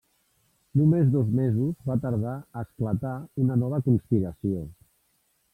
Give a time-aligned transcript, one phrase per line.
[0.79, 3.15] Només dos mesos va tardar a esclatar
[3.45, 4.69] una nova conspiració.